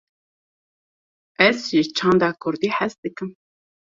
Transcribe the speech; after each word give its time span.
Ez 1.47 1.57
ji 1.73 1.81
çanda 1.97 2.29
kurdî 2.41 2.69
hez 2.77 2.93
dikim. 3.03 3.29